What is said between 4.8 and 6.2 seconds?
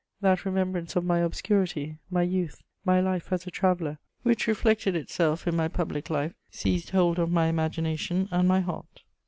itself in my public